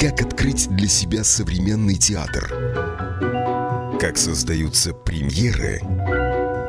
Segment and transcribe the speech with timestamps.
[0.00, 2.48] Как открыть для себя современный театр?
[4.00, 5.82] Как создаются премьеры?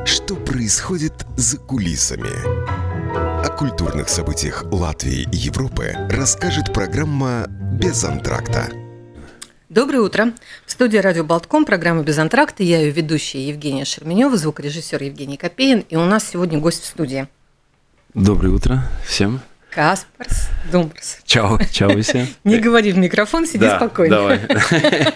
[0.04, 2.28] Что происходит за кулисами?
[3.42, 8.68] О культурных событиях Латвии и Европы расскажет программа «Без антракта».
[9.70, 10.34] Доброе утро.
[10.66, 12.62] В студии радио Болтком, программа «Без антракта».
[12.62, 15.86] Я ее ведущая Евгения Шерменева, звукорежиссер Евгений Копеин.
[15.88, 17.26] И у нас сегодня гость в студии.
[18.12, 19.40] Доброе утро всем.
[19.70, 21.18] Каспарс Думбрс.
[21.24, 22.26] Чао, чао всем.
[22.44, 24.16] Не говори в микрофон, сиди Да, спокойно.
[24.16, 24.40] давай.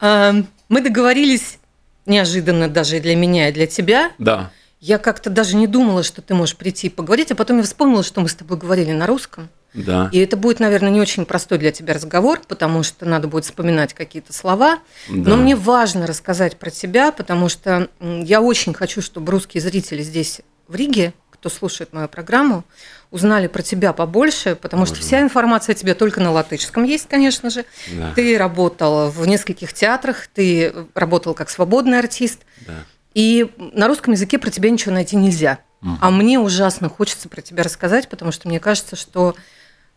[0.00, 0.34] А,
[0.68, 1.58] Мы договорились
[2.06, 4.10] неожиданно даже для меня, и для тебя.
[4.18, 4.50] Да.
[4.80, 8.02] Я как-то даже не думала, что ты можешь прийти и поговорить, а потом я вспомнила,
[8.02, 9.48] что мы с тобой говорили на русском.
[9.74, 10.10] Да.
[10.12, 13.94] И это будет, наверное, не очень простой для тебя разговор, потому что надо будет вспоминать
[13.94, 14.80] какие-то слова.
[15.08, 15.30] Да.
[15.30, 20.40] Но мне важно рассказать про тебя, потому что я очень хочу, чтобы русские зрители здесь,
[20.66, 22.64] в Риге, кто слушает мою программу,
[23.12, 27.06] узнали про тебя побольше, потому что Боже вся информация о тебе только на латышском есть,
[27.08, 27.64] конечно же.
[27.92, 28.12] Да.
[28.16, 32.72] Ты работал в нескольких театрах, ты работал как свободный артист, Да.
[33.14, 35.58] и на русском языке про тебя ничего найти нельзя.
[36.00, 39.34] А мне ужасно хочется про тебя рассказать, потому что мне кажется, что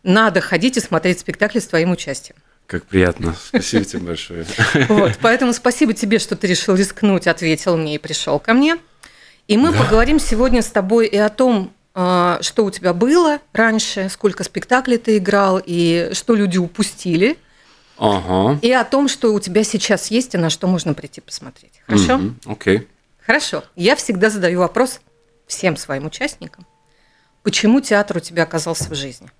[0.02, 2.36] надо ходить и смотреть спектакли с твоим участием.
[2.66, 3.36] Как приятно.
[3.48, 4.44] Спасибо тебе большое.
[4.88, 8.76] Вот, поэтому спасибо тебе, что ты решил рискнуть, ответил мне и пришел ко мне.
[9.46, 14.44] И мы поговорим сегодня с тобой и о том, что у тебя было раньше, сколько
[14.44, 17.38] спектаклей ты играл и что люди упустили,
[17.96, 18.58] Ага.
[18.60, 21.72] и о том, что у тебя сейчас есть и на что можно прийти посмотреть.
[21.86, 22.20] Хорошо?
[22.44, 22.86] Окей.
[23.24, 23.64] Хорошо.
[23.76, 25.00] Я всегда задаю вопрос
[25.46, 26.66] всем своим участникам.
[27.42, 29.30] Почему театр у тебя оказался в жизни?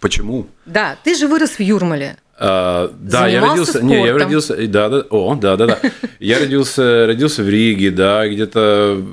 [0.00, 0.46] Почему?
[0.66, 2.16] Да, ты же вырос в Юрмале.
[2.38, 3.82] А, да, я родился.
[3.82, 4.56] Не, я родился.
[4.68, 5.00] Да, да.
[5.10, 5.80] О, да, да, да.
[6.20, 9.04] Я родился, родился в Риге, да, где-то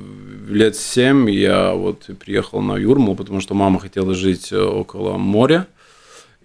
[0.51, 5.67] лет семь я вот приехал на Юрму, потому что мама хотела жить э, около моря.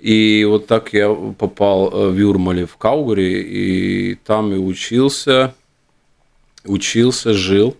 [0.00, 5.54] И вот так я попал э, в Юрмале, в Каугари, и там и учился,
[6.64, 7.76] учился, жил,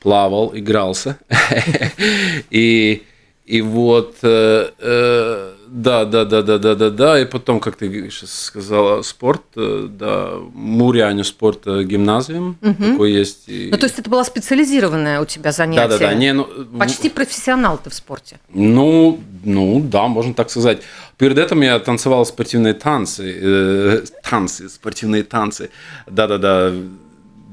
[0.00, 1.18] плавал, игрался.
[2.50, 3.02] И,
[3.46, 8.32] и вот, э, да, да, да, да, да, да, да, и потом, как ты сейчас
[8.44, 13.44] сказала, спорт, э, да, Муряню спорт э, гимназиум, такой есть.
[13.48, 15.88] и- Ну, то есть это была специализированная у тебя занятие?
[15.88, 16.44] да, да, да, не, ну,
[16.78, 18.38] Почти профессионал ты в спорте.
[18.52, 20.82] ну, ну, да, можно так сказать.
[21.16, 25.70] Перед этим я танцевал спортивные танцы, э, танцы, спортивные танцы.
[26.06, 26.72] Да-да-да.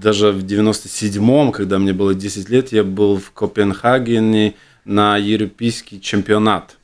[0.02, 4.54] Даже в 97-м, когда мне было 10 лет, я был в Копенгагене
[4.86, 6.78] на европейский чемпионат.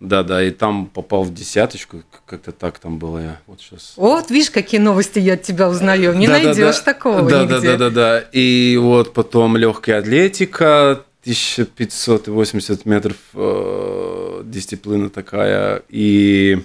[0.00, 3.40] Да-да, и там попал в десяточку, как-то так там было я.
[3.48, 3.94] Вот сейчас.
[3.96, 6.14] Вот, видишь, какие новости я от тебя узнаю.
[6.14, 6.82] Не Да, да, найдешь да.
[6.82, 7.54] такого да, нигде.
[7.54, 8.20] Да, да, да, да.
[8.32, 15.82] И вот потом легкая атлетика, 1580 метров э, дисциплина такая.
[15.88, 16.62] И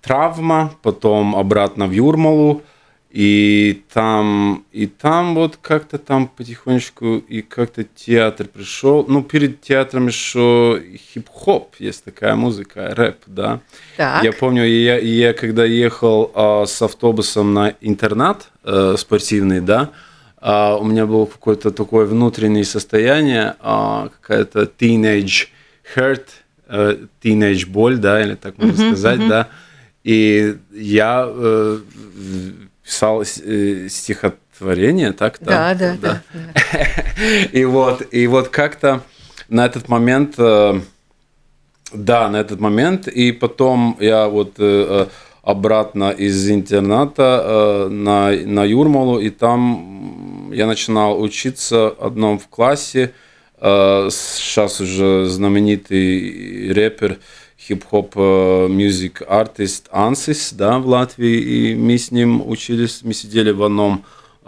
[0.00, 2.62] травма, потом обратно в Юрмалу.
[3.10, 9.04] И там, и там вот как-то там потихонечку, и как-то театр пришел.
[9.08, 10.80] Ну, перед театром еще
[11.12, 13.60] хип-хоп, есть такая музыка, рэп, да.
[13.96, 14.22] Так.
[14.22, 19.90] Я помню, я, я когда ехал а, с автобусом на интернат э, спортивный, да,
[20.40, 25.48] а, у меня было какое-то такое внутреннее состояние, а, какая-то teenage
[25.96, 26.26] hurt,
[26.68, 29.48] э, teenage боль, да, или так можно сказать, да.
[30.04, 31.78] И я э,
[32.84, 35.38] писал э, стихотворение, так?
[35.40, 36.22] Да, да, да.
[36.32, 36.46] да.
[37.52, 39.02] И вот, и вот как-то
[39.48, 40.80] на этот момент, э,
[41.92, 45.06] да, на этот момент, и потом я вот э,
[45.42, 53.12] обратно из интерната на, на Юрмалу, и там я начинал учиться одном в классе,
[53.58, 57.18] сейчас уже знаменитый рэпер,
[57.68, 63.62] хип-хоп мюзик артист Ансис, да, в Латвии, и мы с ним учились, мы сидели в
[63.62, 64.04] одном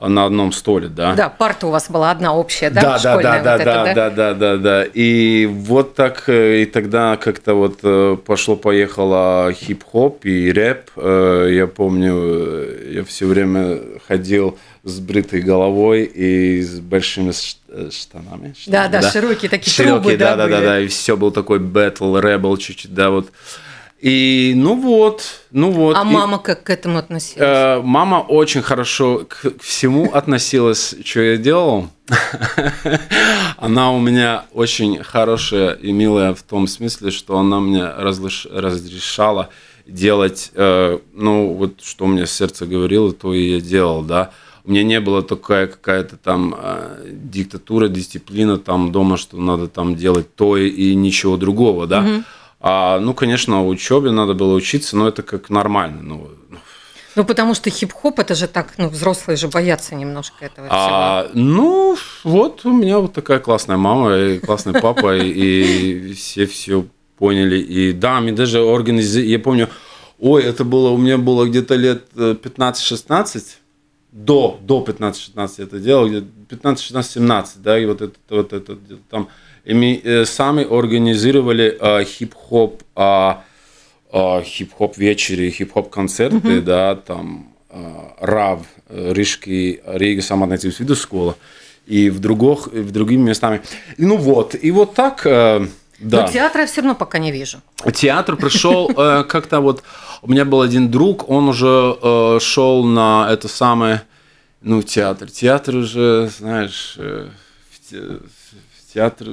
[0.08, 1.14] на одном столе, да.
[1.14, 2.80] Да, парта у вас была одна общая, да?
[2.80, 4.84] Да, да, да, вот да, эта, да, да, да, да, да.
[4.84, 10.90] И вот так, э, и тогда как-то вот э, пошло-поехало хип-хоп и рэп.
[10.96, 18.54] Э, Я помню, я все время ходил с бритой головой и с большими штанами.
[18.66, 20.66] Да, штанами, да, широкие такие Широкие, трубы, да, да, да, да, были.
[20.66, 23.30] да, и все был такой бэтл, рэбл чуть-чуть, да, вот.
[24.00, 25.96] И ну вот, ну вот.
[25.96, 27.38] А и- мама как к этому относилась?
[27.40, 31.88] Э, Мама очень хорошо к к всему относилась, что я делал.
[33.58, 39.50] Она у меня очень хорошая и милая в том смысле, что она мне разрешала
[39.86, 44.30] делать, э, ну, вот что мне сердце говорило, то и я делал, да.
[44.64, 49.96] У меня не было такая какая-то там э, диктатура, дисциплина там дома, что надо там
[49.96, 52.24] делать то и ничего другого, да.
[52.60, 56.02] А, ну, конечно, учебе надо было учиться, но это как нормально.
[56.02, 56.30] Ну,
[57.14, 61.40] ну, потому что хип-хоп это же так, ну, взрослые же боятся немножко этого а, всего.
[61.42, 66.86] Ну, вот у меня вот такая классная мама и классный папа, и все все
[67.18, 67.58] поняли.
[67.58, 69.68] И да, мне даже организовали, я помню,
[70.18, 73.40] ой, это было, у меня было где-то лет 15-16, э,
[74.12, 76.08] до, до 15-16 это делал,
[76.48, 78.76] 15, 16, 17, да, и вот это, вот это
[79.10, 79.28] там,
[79.64, 83.34] и мы э, сами организировали э, хип-хоп, э,
[84.12, 86.60] э, хип-хоп вечери, хип-хоп концерты, mm-hmm.
[86.60, 91.36] да, там, э, РАВ, Рижский, Рига самоорганизует виду школа,
[91.86, 93.62] и в, других, в другими местами.
[93.96, 95.26] И, ну вот, и вот так...
[95.26, 95.66] Э,
[95.98, 96.26] да.
[96.26, 97.62] Но театра я все равно пока не вижу.
[97.94, 99.82] Театр пришел э, как-то вот.
[100.22, 104.02] У меня был один друг, он уже э, шел на это самое,
[104.60, 105.28] ну, театр.
[105.30, 107.28] Театр уже, знаешь, э,
[107.90, 109.28] в, в театр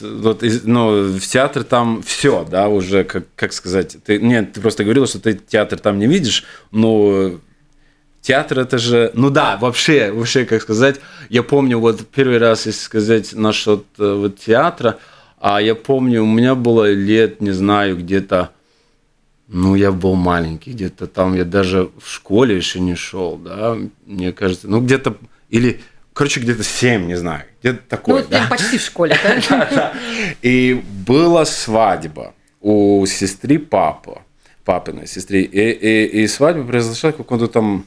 [0.00, 4.84] вот, ну, в театр там все, да, уже, как, как сказать, ты, нет, ты просто
[4.84, 7.32] говорила, что ты театр там не видишь, но
[8.20, 12.80] театр это же, ну да, вообще, вообще, как сказать, я помню вот первый раз, если
[12.80, 14.98] сказать насчет э, вот театра,
[15.38, 18.50] а я помню, у меня было лет, не знаю, где-то,
[19.52, 23.76] ну, я был маленький, где-то там, я даже в школе еще не шел, да,
[24.06, 25.16] мне кажется, ну, где-то,
[25.48, 25.80] или,
[26.12, 28.22] короче, где-то 7, не знаю, где-то такое.
[28.22, 28.46] Ну, да?
[28.48, 29.16] почти в школе,
[29.50, 29.92] да?
[30.40, 34.18] И была свадьба у сестры папы,
[34.64, 37.86] папиной сестры, и, свадьба произошла в каком-то там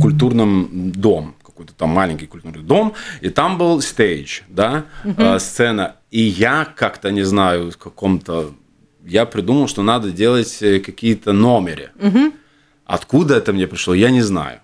[0.00, 5.38] культурном дом, какой-то там маленький культурный дом, и там был стейдж, да, угу.
[5.38, 5.96] сцена.
[6.10, 8.54] И я как-то, не знаю, в каком-то...
[9.06, 11.90] Я придумал, что надо делать э, какие-то номеры.
[12.00, 12.32] Угу.
[12.86, 14.60] Откуда это мне пришло, я не знаю.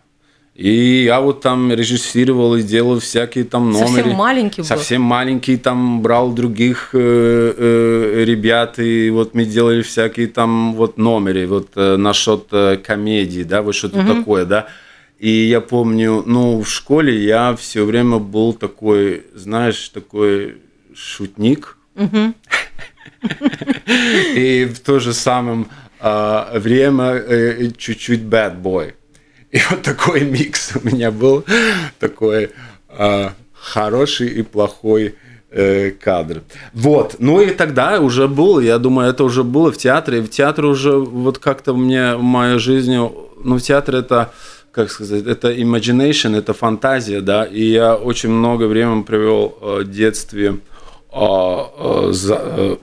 [0.57, 3.89] И я вот там режиссировал и делал всякие там номеры.
[3.89, 4.67] Совсем маленький был.
[4.67, 10.97] Совсем маленький, там брал других э, э, ребят, и вот мы делали всякие там вот
[10.97, 14.15] номеры, вот э, насчет э, комедии, да, вот что-то угу.
[14.15, 14.69] такое, да.
[15.19, 20.57] И я помню, ну, в школе я все время был такой, знаешь, такой
[20.95, 21.77] шутник.
[24.35, 25.67] И в то же самое
[26.01, 28.95] а, время э, чуть-чуть bad boy.
[29.51, 31.45] И вот такой микс у меня был,
[31.99, 32.51] такой
[32.89, 35.15] а, хороший и плохой
[35.51, 36.43] э, кадр.
[36.73, 40.21] Вот, ну и тогда уже был, я думаю, это уже было в театре.
[40.21, 44.33] В театре уже вот как-то мне в моей жизни, ну, в театре это
[44.77, 49.91] как сказать, это imagination, это фантазия, да, и я очень много времени провел э, в
[49.91, 50.59] детстве
[51.17, 52.79] э, э, за,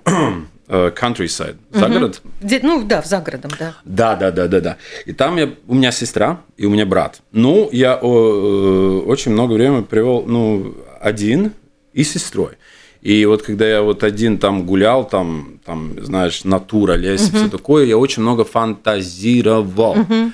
[0.68, 2.22] countryside, загород.
[2.42, 2.50] Угу.
[2.64, 3.76] Ну да, в загородом, да.
[3.86, 4.78] Да, да, да, да, да.
[5.06, 7.22] И там я, у меня сестра и у меня брат.
[7.32, 11.52] Ну, я о, очень много времени провел, ну, один
[11.94, 12.54] и с сестрой.
[13.02, 17.38] И вот когда я вот один там гулял, там, там знаешь, натура, лес, угу.
[17.38, 20.00] все такое, я очень много фантазировал.
[20.00, 20.32] Угу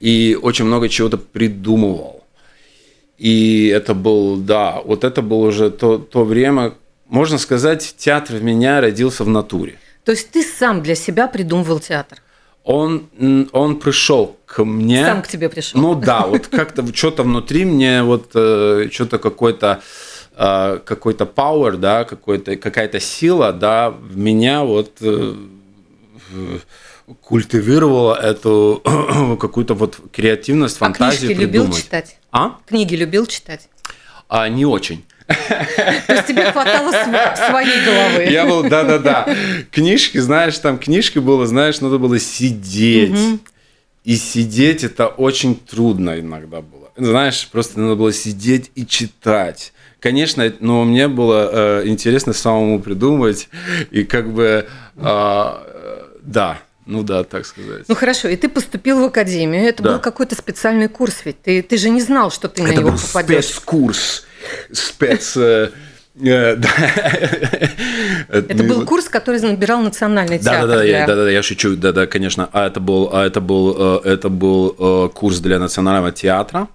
[0.00, 2.24] и очень много чего-то придумывал.
[3.18, 6.72] И это был, да, вот это было уже то, то время,
[7.10, 9.78] можно сказать, театр в меня родился в натуре.
[10.04, 12.18] То есть ты сам для себя придумывал театр?
[12.64, 13.08] Он,
[13.52, 15.04] он пришел к мне.
[15.04, 15.80] Сам к тебе пришел.
[15.80, 19.82] Ну да, вот как-то что-то внутри мне, вот э, что-то какой-то
[20.36, 25.34] э, какой-то power, да, какой-то какая-то сила, да, в меня вот э,
[27.20, 28.82] культивировала эту
[29.40, 31.32] какую-то вот креативность, фантазию.
[31.32, 32.18] А книжки любил читать?
[32.30, 32.58] А?
[32.66, 33.68] Книги любил читать?
[34.28, 35.04] А, не очень.
[36.06, 38.30] То есть тебе хватало своей головы.
[38.30, 39.26] Я был, да-да-да.
[39.70, 43.12] Книжки, знаешь, там книжки было, знаешь, надо было сидеть.
[43.12, 43.38] Угу.
[44.04, 46.90] И сидеть это очень трудно иногда было.
[46.96, 49.72] Знаешь, просто надо было сидеть и читать.
[50.00, 53.48] Конечно, но мне было э, интересно самому придумывать.
[53.90, 55.54] И как бы, э,
[56.22, 57.84] да, ну да, так сказать.
[57.86, 59.62] Ну хорошо, и ты поступил в академию.
[59.62, 59.92] Это да.
[59.92, 62.90] был какой-то специальный курс, ведь ты, ты же не знал, что ты Это на него
[62.90, 63.44] был попадешь.
[63.44, 64.26] Спецкурс.
[64.72, 65.36] Спец.
[65.36, 65.70] Э,
[66.20, 66.56] э,
[68.28, 70.68] это был курс, который набирал национальный театр.
[70.68, 72.48] Да, да, да, да, да, я шучу, да, да, конечно.
[72.52, 76.68] А это был, а это был, э, это был курс для национального театра.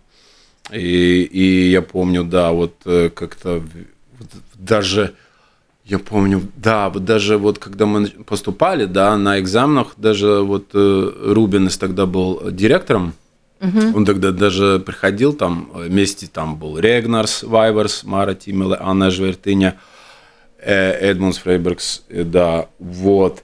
[0.72, 3.62] И, и я помню, да, вот как-то
[4.56, 5.14] даже
[5.86, 11.78] я помню, да, вот даже вот когда мы поступали, да, на экзаменах, даже вот Рубинс
[11.78, 13.14] тогда был директором,
[13.62, 13.98] угу.
[13.98, 19.78] он тогда даже приходил там, вместе там был Регнарс, Вайверс, Мара Тимеле, Анна Жвертыня,
[20.60, 23.44] э, Эдмунс Фрейбергс, э, да, вот.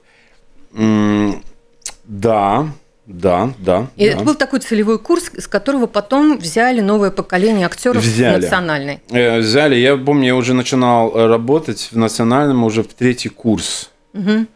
[2.04, 2.68] Да,
[3.06, 3.88] да, да.
[3.96, 4.12] И да.
[4.12, 8.42] это был такой целевой курс, с которого потом взяли новое поколение актеров взяли.
[8.42, 9.00] национальной.
[9.10, 9.76] Э, взяли.
[9.76, 13.90] Я помню, я уже начинал э, работать в национальном уже в третий курс.
[14.12, 14.48] Мгм.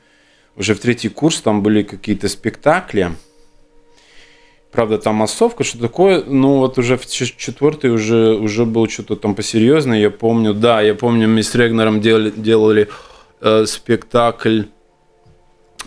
[0.57, 3.13] Уже в третий курс там были какие-то спектакли.
[4.73, 6.23] Правда, там массовка, что такое.
[6.25, 10.03] Ну, вот уже в четвертый уже, уже был что-то там посерьезнее.
[10.03, 12.89] Я помню, да, я помню, мы с Регнером делали, делали
[13.41, 14.65] э, спектакль.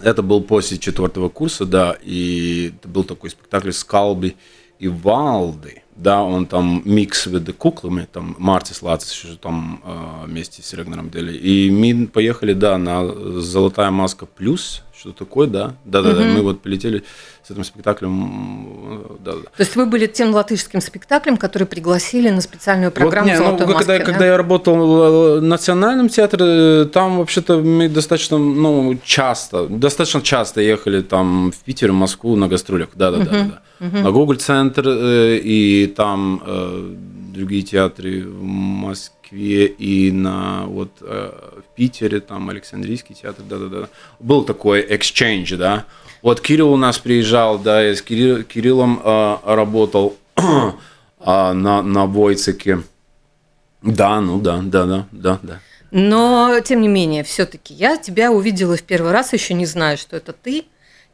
[0.01, 4.35] Это был после четвертого курса, да, и это был такой спектакль Скалби
[4.79, 5.83] и Валды.
[5.95, 11.09] Да, он там микс с куклами, там Мартис Лацис еще там э, вместе с Регнером
[11.09, 11.37] делали.
[11.37, 13.05] И мы поехали, да, на
[13.41, 15.75] Золотая маска плюс, что такое, да.
[15.85, 16.21] Да, да, да.
[16.21, 17.03] Мы вот полетели
[17.47, 18.67] с этим спектаклем.
[19.09, 19.43] э, Да, да.
[19.43, 23.45] То есть вы были тем латышским спектаклем, который пригласили на специальную программу Вот, не, ну,
[23.45, 24.25] «Золотой когда, маски», когда да?
[24.25, 31.01] я работал в Национальном театре, э, там вообще-то мы достаточно, ну, часто, достаточно часто ехали
[31.01, 33.61] там в Питер, в Москву на гастролях, да, да, да, да.
[33.79, 36.95] На Google центр э, и там э,
[37.33, 41.31] другие театры в Москве и на вот э,
[41.79, 43.89] Питере там Александрийский театр, да, да, да.
[44.19, 45.85] Был такой exchange, да.
[46.21, 52.05] Вот Кирилл у нас приезжал, да, я с Кирилл- Кириллом э, работал а, на, на
[52.05, 52.81] Войцеке.
[53.81, 55.59] Да, ну да, да, да, да, да.
[55.91, 60.17] Но, тем не менее, все-таки я тебя увидела в первый раз, еще не знаю, что
[60.17, 60.65] это ты.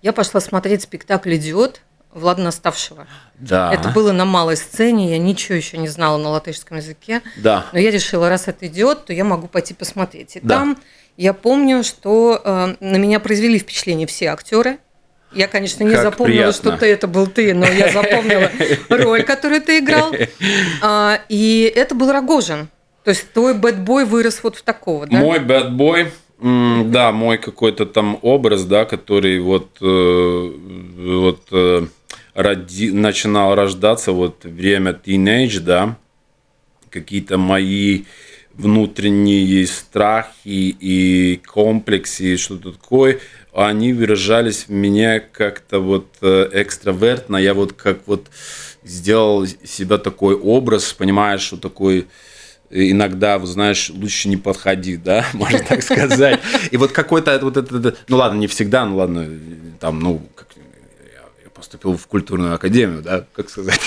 [0.02, 1.82] Я пошла смотреть спектакль «Идиот»
[2.16, 3.08] Влада Наставшего.
[3.38, 3.72] Да.
[3.74, 7.22] Это было на малой сцене, я ничего еще не знала на латышском языке.
[7.38, 7.66] Да.
[7.74, 10.38] Но я решила, раз это идет, то я могу пойти посмотреть.
[10.38, 10.56] И Да.
[10.60, 10.78] там
[11.18, 14.78] я помню, что э, на меня произвели впечатление все актеры.
[15.34, 16.54] Я, конечно, не Как запомнила, приятно.
[16.54, 18.50] что ты это был ты, но я запомнила
[18.90, 20.14] роль, которую ты играл.
[20.82, 22.70] А, и это был Рогожин.
[23.04, 25.18] То есть твой бэтбой вырос вот в такого, да?
[25.18, 25.40] Мой
[26.42, 30.52] м, да, мой какой-то там образ, да, который вот, э,
[30.98, 31.88] вот э,
[32.36, 35.98] роди- начинал рождаться вот время teenage, да,
[36.90, 38.04] какие-то мои
[38.54, 40.34] внутренние страхи
[40.80, 43.20] и комплексы, что-то такое,
[43.54, 47.38] они выражались в меня как-то вот э, экстравертно.
[47.38, 48.28] Я вот как вот
[48.84, 52.08] сделал себя такой образ, понимаешь, что такой
[52.70, 56.40] иногда, вот знаешь, лучше не подходи, да, можно так сказать.
[56.72, 59.28] И вот какой-то вот это, ну ладно, не всегда, ну ладно,
[59.80, 60.22] там, ну,
[61.76, 63.80] поступил в культурную академию, да, как сказать.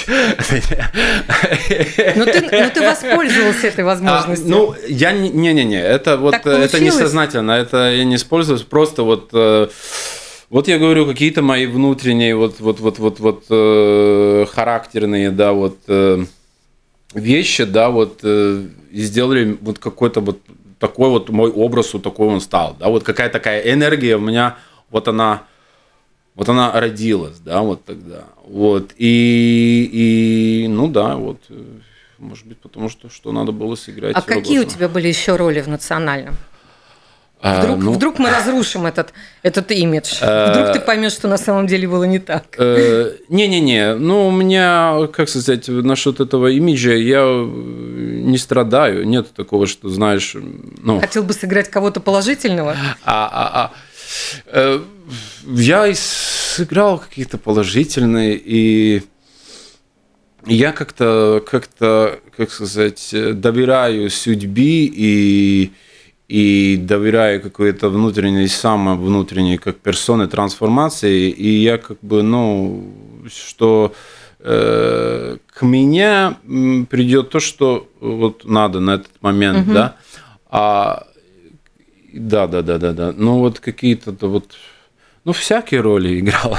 [2.16, 4.48] Но ты, но ты воспользовался этой А, возможностью.
[4.48, 6.94] ну, я не, не, не, не, это вот Так э, это получилось?
[6.94, 9.68] несознательно, это я не использую, просто вот, э,
[10.50, 15.78] вот я говорю какие-то мои внутренние вот вот вот вот вот э, характерные, да, вот
[15.88, 16.24] э,
[17.14, 20.38] вещи, да, вот э, сделали вот какой-то вот
[20.78, 24.56] такой вот мой образ, вот такой он стал, да, вот какая такая энергия у меня,
[24.90, 25.42] вот она
[26.38, 28.24] вот она родилась, да, вот тогда.
[28.46, 28.92] Вот.
[28.96, 29.90] И,
[30.64, 31.38] и ну да, вот.
[31.50, 31.62] э,
[32.18, 34.14] Может быть, потому что что надо было сыграть.
[34.16, 34.64] а какие у Рогожина.
[34.70, 36.36] тебя были еще роли в национальном?
[37.40, 40.14] А, Вдруг, ну, вдруг мы разрушим этот, этот имидж.
[40.20, 42.44] Э, Вдруг ты поймешь, что на самом деле было не так.
[42.58, 49.06] э, Не-не-не, ну у меня, как сказать, насчет этого имиджа я не страдаю.
[49.06, 50.34] Нет такого, что знаешь,
[50.82, 52.76] ну, Хотел бы сыграть кого-то положительного?
[53.04, 53.72] А, а, а,
[55.46, 59.02] я и сыграл какие-то положительные, и
[60.46, 65.72] я как-то, как-то, как сказать, э, доверяю судьбе и,
[66.28, 72.92] и доверяю какой-то внутренней, самой внутренней, как персоны трансформации, и я как бы, ну,
[73.28, 73.92] что
[74.40, 79.96] э, к мне м, придет то, что вот надо на этот момент, да,
[80.50, 81.06] а
[82.18, 83.12] да, да, да, да, да.
[83.16, 84.54] Ну вот какие-то то вот,
[85.24, 86.58] ну всякие роли играл.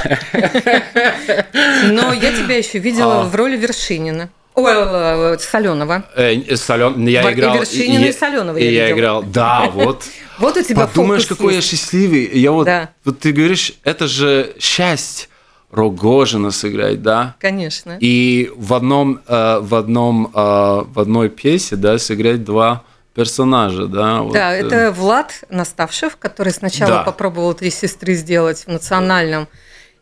[1.91, 3.23] Но я тебя еще видела А.
[3.25, 4.29] в роли Вершинина.
[4.55, 6.03] Ой, Соленова.
[6.15, 7.57] Э, Солен, я Вот и играл.
[7.59, 10.03] Вершинина, и и я я играл, да, вот.
[10.39, 12.29] Вот у тебя Подумаешь, какой я счастливый.
[12.33, 12.89] Я вот, Да.
[13.03, 15.27] вот ты говоришь, это же счастье
[15.69, 17.35] Рогожина сыграть, да?
[17.39, 17.97] Конечно.
[17.99, 22.83] И в одном, э, в одном, э, в одной пьесе, да, сыграть два
[23.19, 24.21] персонажа, да?
[24.21, 27.03] вот, Да, э, это Влад Наставшев, который сначала Да.
[27.03, 29.47] попробовал «Три сестры» сделать в национальном.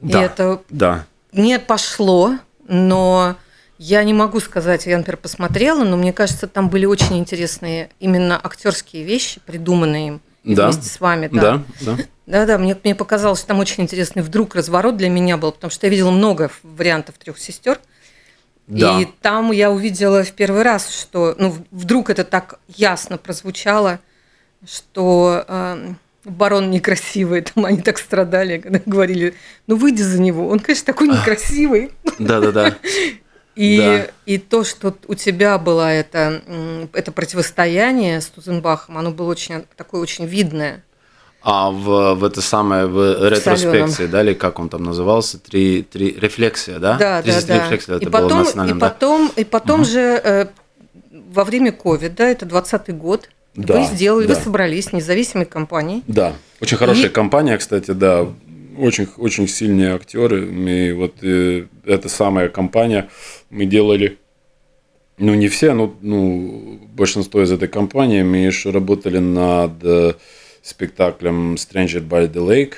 [0.01, 1.05] И да, это да.
[1.31, 2.33] не пошло,
[2.67, 3.36] но
[3.79, 8.39] я не могу сказать, я, например, посмотрела, но мне кажется, там были очень интересные именно
[8.41, 10.65] актерские вещи, придуманные им и Да.
[10.69, 11.27] вместе с вами.
[11.31, 11.97] Да, да.
[12.27, 15.71] Да, да, мне, мне показалось, что там очень интересный вдруг разворот для меня был, потому
[15.71, 17.79] что я видела много вариантов трех сестер.
[18.67, 19.00] Да.
[19.00, 24.00] И там я увидела в первый раз, что ну, вдруг это так ясно прозвучало,
[24.65, 25.93] что э,
[26.25, 29.36] барон некрасивый, там они так страдали, когда говорили,
[29.67, 31.91] ну выйди за него, он, конечно, такой некрасивый.
[32.19, 32.77] Да, да, да.
[33.55, 34.07] И, Да.
[34.25, 36.43] и то, что у тебя было это,
[36.93, 40.83] это противостояние с Тузенбахом, оно было очень такое очень видное.
[41.49, 46.13] А в, в это самое, в ретроспекции, да, или как он там назывался, три, три
[46.19, 46.97] рефлексия, да?
[46.97, 47.63] Да, да, да.
[47.63, 48.89] рефлексия, это и было потом, национальным, и да.
[48.89, 49.89] потом, и потом Мгм.
[49.89, 50.47] же э,
[51.31, 54.33] во время ковида, это 20 год, Да, вы сделали, да.
[54.35, 56.03] вы собрались независимой компанией.
[56.07, 58.27] Да, очень хорошая И- компания, кстати, да,
[58.77, 60.45] очень, очень сильные актеры.
[60.51, 63.07] И вот э, эта самая компания,
[63.49, 64.17] мы делали,
[65.17, 70.13] ну не все, но ну, большинство из этой компании, мы еще работали над э,
[70.67, 72.75] спектаклем Stranger by the Lake.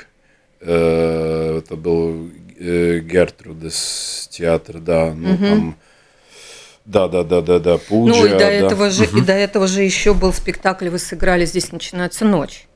[0.61, 2.29] Э, Это был
[2.59, 5.77] э, Гертрудес театр, да, ну там...
[6.85, 8.49] Да, да, да, да, да, Пуджа, ну и до да.
[8.49, 12.67] этого же, и до этого же еще был спектакль, вы сыграли здесь начинается ночь,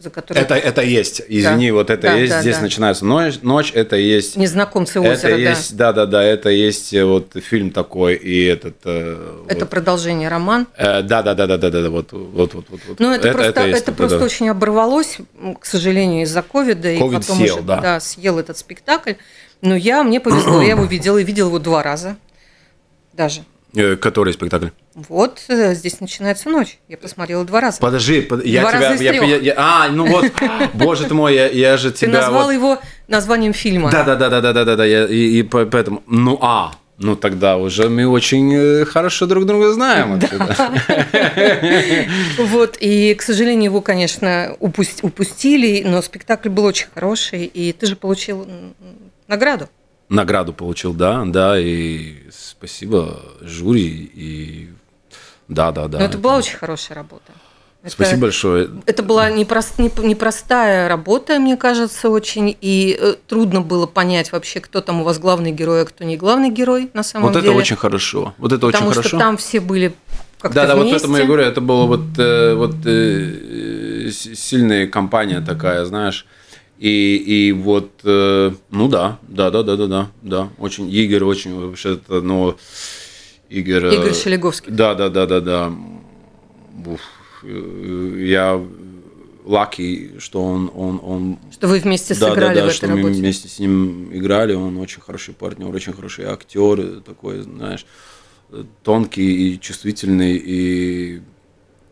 [0.00, 2.62] за который Это, это есть, извини, вот это Да, есть, да, здесь да.
[2.62, 4.36] начинается ночь, ночь, это есть...
[4.36, 5.36] незнакомцы Это озера, да.
[5.36, 8.76] есть, да, да, да, это есть э, вот фильм такой и этот.
[8.84, 9.68] э, Это вот.
[9.68, 10.66] продолжение роман.
[10.76, 12.98] Э, да, да, да, да, да, да, да, вот, вот, вот, вот.
[12.98, 14.24] Но Ну, это, просто, это, есть такой, просто да.
[14.24, 15.18] очень оборвалось,
[15.60, 16.92] к сожалению, из-за ковида.
[16.92, 18.00] И Ковид потом съел, уже, да.
[18.00, 19.14] съел этот спектакль.
[19.60, 22.16] Но я, мне повезло, я его видела, и видела его два раза
[23.12, 23.42] даже.
[24.00, 24.68] Который спектакль?
[24.94, 26.78] Вот э, здесь начинается ночь.
[26.88, 27.78] Я посмотрела два раза.
[27.80, 30.24] Подожди, под- я Два тебя, раза из я, я- я- а, ну вот,
[30.74, 33.90] боже ты мой, я, я же Ты тебя назвал вот- его названием фильма.
[33.92, 36.72] Да, да, да, да, да, да, да, да, я, и, и по- поэтому, ну а,
[36.98, 40.18] ну тогда уже мы очень э, хорошо друг друга знаем.
[40.18, 40.72] вообще-то.
[42.38, 47.86] Вот, и, к сожалению, его, конечно, упус- упустили, но спектакль был очень хороший, и ты
[47.86, 48.46] же получил
[49.28, 49.68] награду.
[50.08, 54.70] Награду получил, да, да, и спасибо жюри, и
[55.50, 55.98] да, да, да.
[55.98, 57.32] но это была очень хорошая работа.
[57.82, 58.68] Это- Спасибо большое.
[58.86, 64.60] Это была непрост- не- непростая работа, мне кажется, очень, и э, трудно было понять вообще,
[64.60, 67.48] кто там у вас главный герой, а кто не главный герой на самом Вот деле.
[67.48, 68.34] это очень хорошо.
[68.38, 69.18] Вот это Потому очень что хорошо.
[69.18, 69.94] там все были
[70.40, 70.98] как-то да, да, вот вместе.
[70.98, 76.26] поэтому я говорю, это была вот, э, вот э, э, сильная компания такая, знаешь.
[76.78, 81.58] И, и вот, э, ну да, да, да, да, да, да, да, очень, Игорь очень
[81.58, 82.56] вообще, это, ну,
[83.50, 83.84] Игорь...
[83.84, 84.72] э, Игорь Шелеговский.
[84.72, 85.72] Да, да, да, да, да.
[86.86, 87.00] Уф,
[87.42, 88.64] э, я
[89.44, 92.86] лаки, что он, он, он Что вы вместе да, сыграли да, да, в этой что
[92.88, 93.14] мы работе.
[93.18, 97.84] вместе с ним играли, он очень хороший партнер, очень хороший актер, такой, знаешь,
[98.84, 101.22] тонкий и чувствительный, и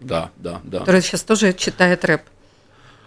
[0.00, 0.80] да, да, да.
[0.80, 2.22] Который сейчас тоже читает рэп.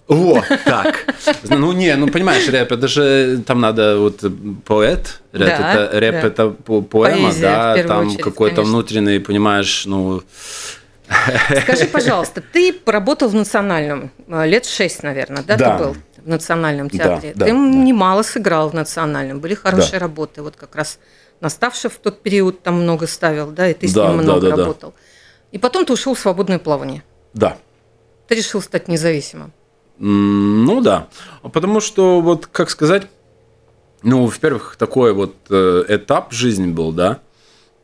[0.08, 1.06] О, так.
[1.44, 4.22] Ну не, ну понимаешь, рэп, это же там надо вот
[4.66, 6.28] поэт, рэп, Да, это, рэп да.
[6.28, 10.22] это по- поэма, Поэзия, да, там какой-то внутренний, понимаешь, ну
[11.64, 15.78] Скажи, пожалуйста, ты поработал в национальном э, лет шесть, наверное, да, Да.
[15.78, 17.34] ты был в национальном Да, театре.
[17.36, 17.58] да, ты да.
[17.58, 20.42] немало сыграл в национальном, были хорошие работы.
[20.42, 21.00] Вот как раз
[21.42, 24.42] Наставшев в тот период там много ставил, да, и ты с Да, ним да, много
[24.42, 24.56] да, да.
[24.58, 24.94] работал.
[25.52, 27.04] И потом ты ушел в свободное плавание.
[27.34, 27.58] да.
[28.28, 29.52] Ты решил стать независимым.
[30.04, 31.10] Ну да,
[31.54, 33.08] потому что вот как сказать,
[34.02, 37.20] ну во-первых такой вот э, этап жизни был, да,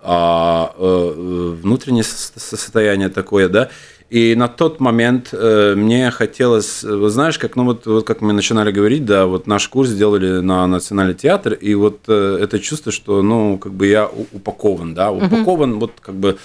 [0.02, 3.70] а, э, э, внутреннее со- состояние такое, да,
[4.10, 8.72] и на тот момент мне хотелось, вот знаешь, как ну вот, вот как мы начинали
[8.72, 13.60] говорить, да, вот наш курс сделали на национальный театр, и вот это чувство, что ну
[13.60, 16.40] как бы я упакован, да, упакован, вот как бы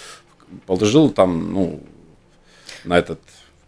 [0.66, 1.80] положил там, ну
[2.84, 3.20] на этот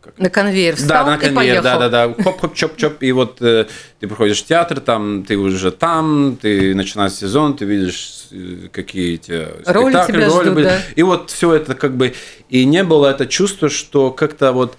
[0.04, 1.80] как На конвейер встал да, на и конвейер, поехал.
[1.80, 2.22] да, да, да.
[2.22, 3.02] Хоп, хоп, чоп, чоп.
[3.02, 3.66] И вот э,
[4.00, 9.14] ты приходишь в театр, там ты уже там, ты начинаешь сезон, ты видишь, э, какие
[9.14, 10.64] эти Роли спектакли, тебя роли ждут, были.
[10.64, 10.80] да.
[10.94, 12.14] И вот все это как бы.
[12.50, 14.76] И не было это чувство, что как-то вот.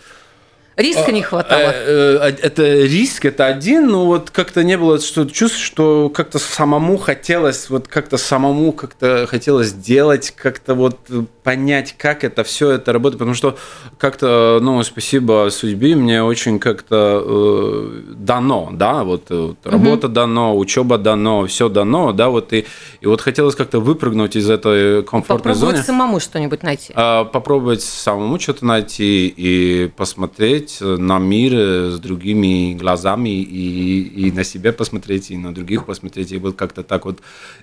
[0.78, 1.72] Риска не хватало.
[1.74, 6.40] Э, э, Это риск, это один, но вот как-то не было что чувств, что как-то
[6.40, 11.00] самому хотелось, вот как-то самому как-то хотелось делать, как-то вот
[11.44, 13.58] понять, как это все это работает, потому что
[13.98, 20.58] как-то, ну, спасибо судьбе, мне очень как-то э, дано, да, вот, э, вот работа дано,
[20.58, 22.66] учеба дано, все дано, да, вот и,
[23.00, 25.86] и вот хотелось как-то выпрыгнуть из этой комфортной Попробовать зоны.
[25.86, 26.94] самому что-нибудь найти.
[26.96, 34.32] А, попробовать самому что-то найти и посмотреть на мир э, с другими глазами и, и
[34.32, 37.20] на себя посмотреть, и на других посмотреть, и вот как-то так вот.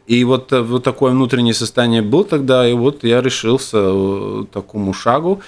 [0.06, 4.92] И вот, э, вот такое внутреннее состояние был тогда, и вот я решился э, такому
[4.92, 5.40] шагу.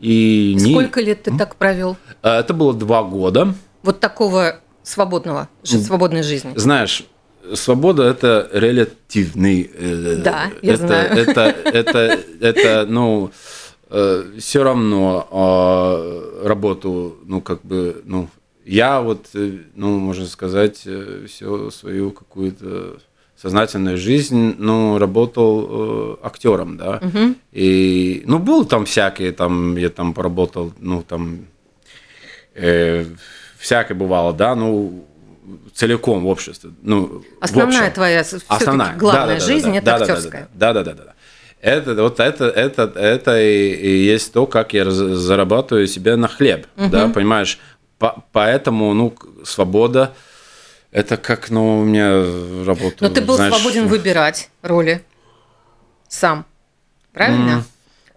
[0.00, 1.96] И не- Сколько лет ты так провел?
[2.22, 3.54] Это было два года.
[3.82, 6.52] Вот такого свободного, свободной жизни.
[6.56, 7.04] Знаешь,
[7.54, 9.70] свобода это релятивный.
[9.72, 11.10] э, Да, я это, знаю.
[11.18, 13.30] Это, это, это, ну,
[14.38, 18.28] все равно э, работу, ну, как бы, ну,
[18.64, 20.86] я вот, э, ну, можно сказать,
[21.26, 22.98] всю свою какую-то
[23.40, 27.00] сознательную жизнь, ну, работал э, актером, да.
[27.52, 31.46] И, ну, был там всякие, там, я там поработал, ну, там,
[32.54, 33.06] э,
[33.58, 35.06] всякое бывало, да, ну,
[35.72, 36.70] целиком в обществе.
[36.82, 37.94] Ну, Основная в общем.
[37.94, 38.96] твоя Основная.
[38.96, 40.48] главная Да, да, жизнь да, это да, да, актерская.
[40.54, 41.14] Да, да, да, да, да.
[41.60, 46.66] Это вот это это это и, и есть то, как я зарабатываю себе на хлеб,
[46.76, 47.58] да, понимаешь?
[47.98, 49.12] По- поэтому, ну,
[49.44, 50.14] свобода
[50.92, 52.24] это как, ну, у меня
[52.64, 52.96] работа.
[53.00, 55.02] Но ты был знаешь, свободен выбирать роли
[56.08, 56.46] сам,
[57.12, 57.64] правильно?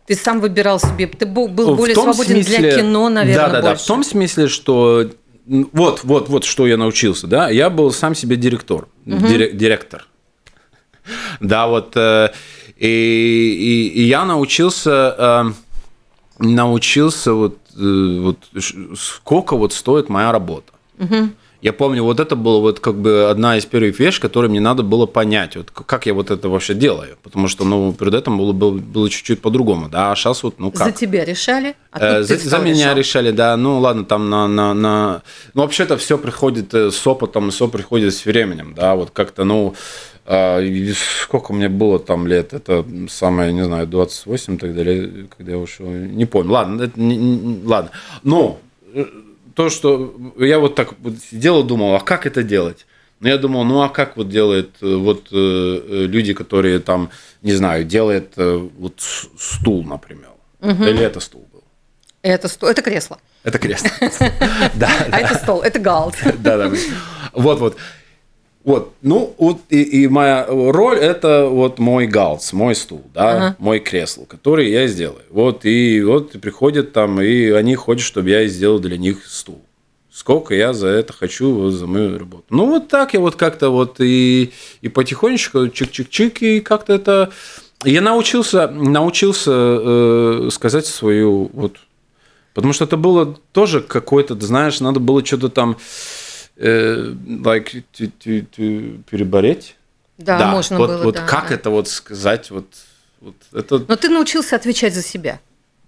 [0.06, 3.62] Ты сам выбирал себе, ты был, был более свободен для смысле- кино, наверное, Да, да,
[3.62, 3.70] да.
[3.70, 3.84] больше.
[3.84, 5.10] В том смысле, что
[5.48, 7.50] вот, вот, вот, что я научился, да.
[7.50, 10.06] Я был сам себе директор, дире- директор.
[11.40, 11.96] Да, вот.
[12.82, 15.52] И, и, и я научился, э,
[16.40, 18.38] научился вот, э, вот
[18.98, 20.74] сколько вот стоит моя работа.
[21.62, 24.82] Я помню, вот это было вот как бы одна из первых вещей, которые мне надо
[24.82, 28.52] было понять, вот как я вот это вообще делаю, потому что, ну, перед этим было,
[28.52, 30.88] было, было чуть-чуть по-другому, да, а сейчас вот, ну, как?
[30.88, 32.96] За тебя решали, а Э, За, за меня решал.
[32.98, 33.56] решали, да.
[33.58, 35.22] Ну ладно, там на, на, на...
[35.54, 38.96] Ну вообще-то все приходит э, с опытом, все приходит с временем, да.
[38.96, 39.76] Вот как-то, ну,
[40.26, 40.94] э, и
[41.24, 42.54] сколько мне было там лет?
[42.54, 44.84] Это самое, не знаю, 28 тогда,
[45.38, 46.52] когда я ушел, не помню.
[46.54, 47.92] Ладно, это не- не- ладно.
[48.24, 48.58] Но
[48.96, 49.06] э,
[49.56, 52.86] то, что я вот так вот сидел и думал, а как это делать?
[53.20, 57.10] Ну, я думал, ну, а как вот делают э, вот э, э, люди, которые там,
[57.44, 58.96] не знаю, делают вот
[59.38, 60.30] стул, например.
[60.62, 61.64] Или это стул был?
[62.24, 63.90] Это, сто- это кресло, Это кресло.
[64.76, 66.16] Да, а это стол, это галт.
[66.40, 66.72] да, да.
[67.34, 67.78] Вот, вот.
[68.64, 73.56] Вот, ну, вот и, и моя роль это вот мой галц, мой стул, да, Ага.
[73.58, 75.24] мой кресло, который я сделаю.
[75.32, 79.62] Вот, и вот приходят там, и они хотят, чтобы я сделал для них стул.
[80.12, 82.44] Сколько я за это хочу, вот за мою работу.
[82.50, 87.32] Ну, вот так я вот как-то вот и, и потихонечку чик-чик-чик, и как-то это...
[87.84, 91.78] Я научился, научился э, сказать свою вот
[92.54, 96.21] Потому что это было тоже какое-то, знаешь, надо было что-то там э,
[96.62, 99.76] like, to- to- to перебореть.
[100.18, 101.56] Да, можно вот, было, Вот да, как да.
[101.56, 102.66] это вот сказать, вот,
[103.22, 103.84] вот это...
[103.88, 105.40] Но ты научился отвечать за себя.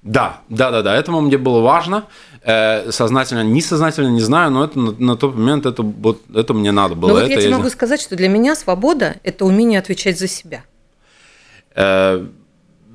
[0.02, 2.06] Да, да, да, да, этому мне было важно,
[2.42, 6.72] э, сознательно, несознательно, не знаю, но это на, на тот момент это, вот, это мне
[6.72, 7.10] надо было.
[7.10, 10.20] Но вот это я тебе я- могу сказать, что для меня свобода– это умение отвечать
[10.20, 10.64] за себя.
[11.76, 12.26] Э,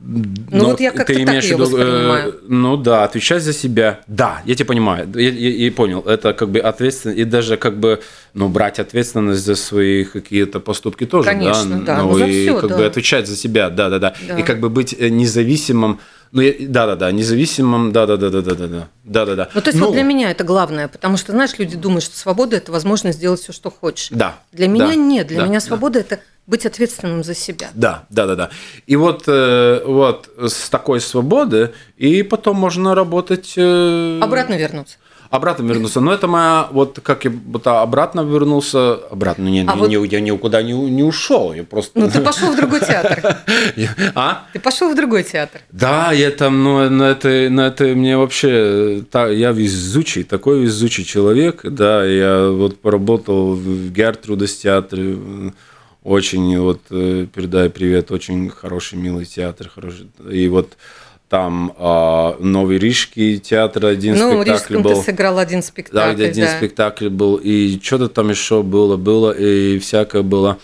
[0.01, 2.35] Ну, вот я как-то так её воспринимаю.
[2.49, 4.01] ну да, отвечать за себя.
[4.07, 6.01] Да, я тебя понимаю, я, я- я понял.
[6.01, 8.01] Это как бы ответственность, и даже как бы,
[8.35, 12.61] ну, брать ответственность за свои какие-то поступки тоже, Конечно, да, Ну, ну, за и всё,
[12.61, 12.77] как да.
[12.79, 14.15] бы отвечать за себя, да, да, да.
[14.29, 14.39] Да.
[14.39, 15.99] И как бы быть э, независимым,
[16.33, 18.89] ну, да-да-да, независимым, да-да-да-да-да-да.
[19.05, 19.49] Да-да-да.
[19.55, 22.17] Ну, то есть ну, вот для меня это главное, потому что, знаешь, люди думают, что
[22.17, 24.09] свобода– это возможность сделать все, что хочешь.
[24.11, 24.37] Да.
[24.53, 27.69] Для меня нет, для да, меня свобода да.– это быть ответственным за себя.
[27.75, 28.51] Да, да, да, да.
[28.87, 33.55] И вот, э, вот с такой свободы, и потом можно работать…
[33.57, 34.97] Э, Обратно вернуться.
[35.31, 36.01] Обратно вернуться.
[36.01, 40.09] Но это моя, вот как я вот обратно вернулся, обратно, не, А не, вот- не-
[40.09, 41.99] я никуда не, не ушел, я просто...
[42.01, 43.37] Ну, ты пошел в другой театр.
[44.15, 44.47] А?
[44.53, 45.61] Ты пошел в другой театр.
[45.71, 51.61] Да, я там, ну, на это, на это мне вообще, я везучий, такой везучий человек,
[51.63, 55.17] да, я вот поработал в Гертрудес театре,
[56.05, 60.77] очень, вот, э, передаю привет, очень хороший, милый театр, хороший, и вот
[61.29, 64.95] там а, Новый Рижский театр, один Ну, спектакль Рижском был.
[64.97, 66.15] ты сыграл один Да, спектакль.
[66.15, 66.57] где один да.
[66.57, 70.59] спектакль был, и что-то там еще было, было, и всякое было.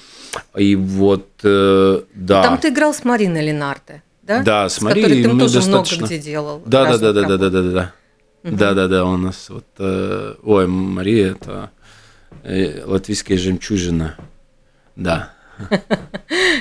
[0.57, 2.43] И вот, э, да.
[2.43, 4.43] Там ты играл с Мариной Ленарте, да?
[4.43, 6.63] Да, с которой Марией ты тоже достаточно- много где делал.
[6.67, 7.41] Да, да, да, да, да, работ.
[7.41, 7.93] да, да, да.
[8.43, 11.71] Да, да, да, у нас вот, э, ой, Мария, это
[12.43, 14.17] э, латвийская жемчужина.
[14.97, 15.31] Да.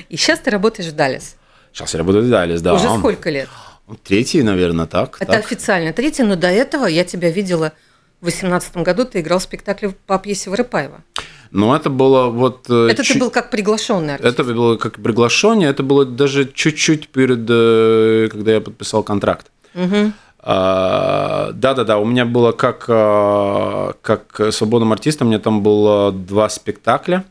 [0.09, 1.35] И сейчас ты работаешь в Далес.
[1.73, 2.75] Сейчас я работаю в Далес, да.
[2.75, 3.49] Уже сколько лет?
[4.03, 5.17] Третий, наверное, так.
[5.19, 5.45] Это так.
[5.45, 7.73] официально третий, но до этого я тебя видела
[8.21, 11.01] в 2018 году, ты играл в спектакле по пьесе Воропаева.
[11.51, 12.65] Но это было вот...
[12.69, 14.39] э, Это ты чуть- был как приглашенный артист.
[14.39, 19.47] Это было как приглашение, это было даже чуть-чуть перед, э, когда я подписал контракт.
[20.45, 26.49] А, Да-да-да, у меня было как, а, как свободным артистом, у меня там было два
[26.49, 27.23] спектакля.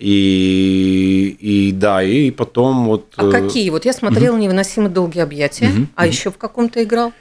[0.00, 3.12] И, и да, и потом вот...
[3.16, 3.68] А э, какие?
[3.68, 7.12] Вот я смотрела «Невыносимо долгие объятия», а еще в каком-то играл.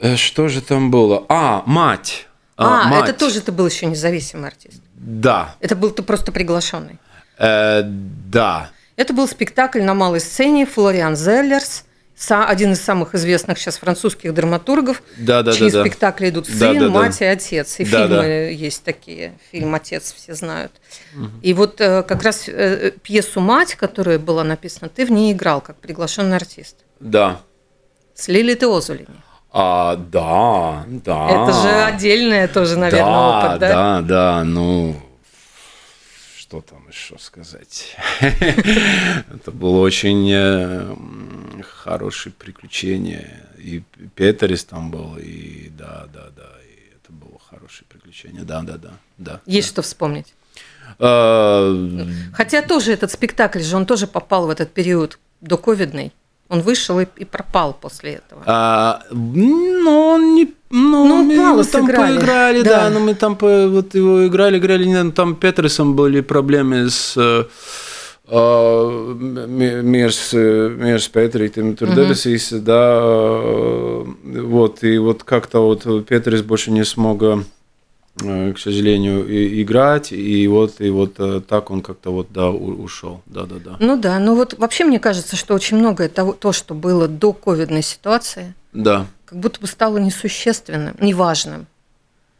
[0.00, 1.26] э, Что же там было?
[1.28, 2.26] А, мать.
[2.56, 3.10] А, мать.
[3.10, 4.80] это тоже ты был еще независимый артист.
[4.94, 6.98] Да, Это был ты просто приглашенный.
[7.38, 8.70] Э, да.
[8.96, 11.84] Это был спектакль на малой сцене Флориан Зеллерс,
[12.28, 15.80] один из самых известных сейчас французских драматургов, Да, да, чьи да, да.
[15.84, 16.88] спектакли идут сын, Да, да, да.
[16.90, 17.80] мать и отец.
[17.80, 18.26] И Да, фильмы да.
[18.26, 19.32] есть такие.
[19.50, 20.72] Фильм Отец все знают.
[21.42, 25.60] И вот э, как раз э, пьесу Мать, которая была написана, ты в ней играл
[25.60, 26.76] как приглашенный артист.
[27.00, 27.40] Да.
[28.14, 29.06] С Лили Теозулини.
[29.52, 31.26] А, да, да.
[31.28, 33.68] Это же отдельное тоже, наверное, да, опыт, да?
[33.68, 34.94] Да, да, ну,
[36.50, 37.96] что там еще сказать?
[38.20, 40.96] Это было очень э,
[41.62, 43.46] хорошее приключение.
[43.56, 43.84] И
[44.16, 48.42] Петерис там был, и да, да, да, и это было хорошее приключение.
[48.42, 49.40] Да, да, да, да.
[49.46, 49.72] Есть да.
[49.74, 50.34] что вспомнить.
[50.98, 51.72] А,
[52.34, 56.12] Хотя тоже этот спектакль же, он тоже попал в этот период до ковидный.
[56.50, 58.42] Он вышел и, и пропал после этого.
[58.46, 60.52] А, ну, он не...
[60.72, 62.70] Ну, Ну, мы мало там сыграли, поиграли, да.
[62.84, 62.90] да.
[62.90, 67.44] но мы там по- вот его играли, играли, не, там Петерсом были проблемы с э,
[68.28, 69.14] э,
[69.48, 76.70] ми- Мирс, э, Мирс Петритом Турдебесис, да, э, вот, и вот как-то вот Петрис больше
[76.70, 77.22] не смог,
[78.16, 83.22] к сожалению, и- играть, и вот, и вот э, так он как-то вот, да, ушел,
[83.26, 83.76] да-да-да.
[83.78, 87.32] Ну да, ну вот вообще мне кажется, что очень многое того, то, что было до
[87.32, 89.06] ковидной ситуации, Да.
[89.24, 91.66] как будто бы стало несущественным, неважным.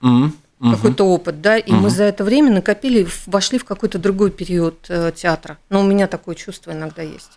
[0.00, 0.34] Мгм.
[0.60, 5.10] Какой-то опыт, да, и мы за это время накопили, вошли в какой-то другой период э,
[5.16, 5.56] театра.
[5.70, 7.30] Но у меня такое чувство иногда есть.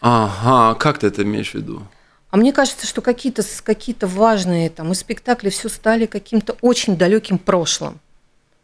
[0.00, 1.82] Ага, как ты это имеешь в виду?
[2.32, 7.36] А мне кажется, что какие-то какие-то важные там и спектакли все стали каким-то очень далеким
[7.36, 8.00] прошлым.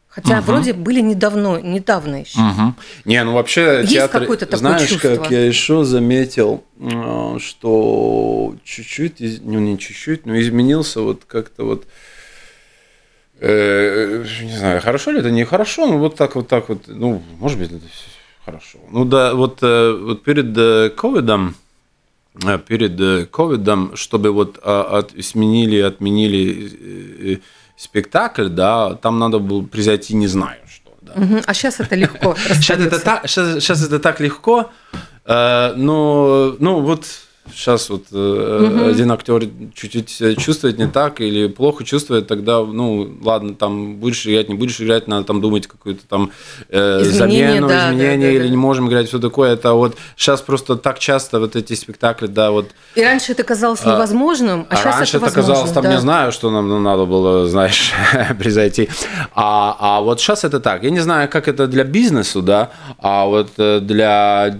[0.09, 2.41] Хотя вроде были недавно, недавно еще.
[2.41, 2.77] Мгм.
[3.05, 5.17] Не, ну вообще Есть театр, какое-то такое знаешь, чувство?
[5.17, 11.87] как я еще заметил, э, что чуть-чуть, ну не чуть-чуть, но изменился вот как-то вот,
[13.39, 17.23] э, не знаю, хорошо ли это, не хорошо, но вот так вот так вот, ну,
[17.39, 17.85] может быть, это
[18.47, 18.79] хорошо.
[18.91, 21.55] Ну да, вот, э, вот перед э, ковидом,
[22.67, 27.39] перед э, ковидом, чтобы вот а, от, сменили, отменили э, э,
[27.77, 31.43] спектакль, да, там надо было произойти не знаю что, да.
[31.47, 32.37] А сейчас это легко.
[32.49, 34.71] Сейчас это, так, сейчас, сейчас это так легко,
[35.25, 37.07] э, но ну вот
[37.53, 43.19] сейчас вот э, один актер чуть-чуть себя чувствует не так или плохо чувствует, тогда ну
[43.23, 46.31] ладно, там будешь играть, не будешь играть, надо там думать какую-то там
[46.69, 48.49] э, Изменения, замену, да, да, изменения да, или да.
[48.49, 49.53] не можем играть, все такое.
[49.53, 53.85] Это вот сейчас просто так часто вот эти спектакли, да, вот И раньше это казалось
[53.85, 55.95] невозможным, а, а сейчас раньше это это казалось, там да.
[55.95, 57.93] не знаю, что нам ну, надо было, знаешь,
[58.39, 58.89] произойти.
[59.35, 60.85] А, а вот сейчас это так.
[60.85, 64.57] Я не знаю, как это для бизнеса, да, а вот э, для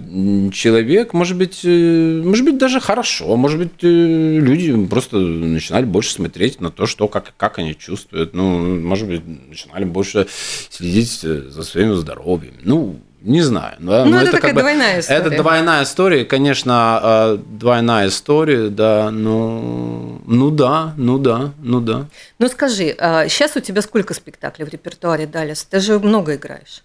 [0.53, 3.35] человека, может быть, э, может быть, даже хорошо.
[3.35, 8.33] Может быть, э, люди просто начинали больше смотреть на то, что, как, как они чувствуют.
[8.33, 10.27] Ну, может быть, начинали больше
[10.69, 12.53] следить э, за своим здоровьем.
[12.63, 13.75] Ну, не знаю.
[13.79, 15.19] Да, Ну, но это такая как бы- двойная история.
[15.19, 22.05] Это двойная история, конечно, э, двойная история, да, ну, ну да, ну да, ну да.
[22.39, 25.63] Ну скажи, а сейчас у тебя сколько спектаклей в репертуаре, Далис?
[25.63, 26.83] Ты же много играешь.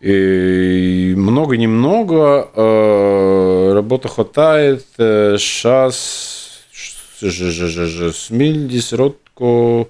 [0.00, 6.46] И много-немного, э, работы хватает, сейчас
[7.18, 9.88] Смильдис, Ротко,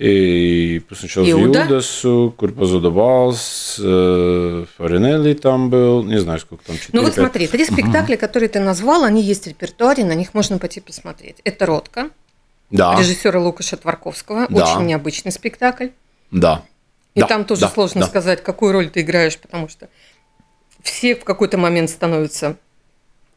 [0.00, 1.64] и сначала Иуда?
[1.64, 7.46] Юдасу, Курпазуда Балс, э, Фаринелли там был, не знаю, сколько там, 4 Ну вот смотри,
[7.46, 11.36] три спектакля, которые ты назвал, они есть в репертуаре, на них можно пойти посмотреть.
[11.44, 12.08] Это «Ротко»,
[12.70, 14.64] Да, режиссера Лукаша Тварковского, Да.
[14.64, 15.88] очень необычный спектакль.
[16.30, 16.62] да.
[17.14, 18.06] И Да, там тоже да, сложно да.
[18.06, 19.88] сказать, какую роль ты играешь, потому что
[20.82, 22.56] все в какой-то момент становятся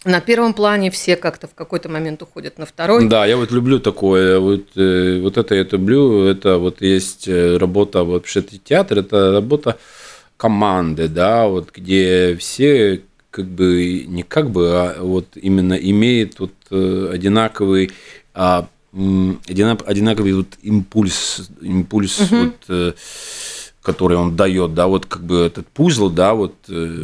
[0.06, 3.08] на первом плане, все как-то в какой-то момент уходят на второй.
[3.08, 7.58] Да, я вот люблю такое, вот, э, вот это я люблю, это вот есть э,
[7.58, 9.78] работа, вообще театр, это работа
[10.38, 16.54] команды, да, вот где все как бы, не как бы, а вот именно имеют вот
[16.70, 17.92] э, одинаковый,
[18.34, 22.94] а, одинаковый вот импульс, импульс вот, э,
[23.84, 27.04] который он дает, да, вот как бы этот пузл, да, вот, э,